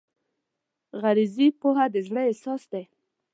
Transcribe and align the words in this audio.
غریزي 1.01 1.47
پوهه 1.59 1.85
د 1.93 1.95
زړه 2.07 2.21
احساس 2.29 2.61
دی. 2.71 2.83